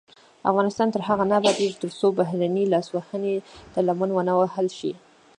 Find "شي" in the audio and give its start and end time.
4.77-4.91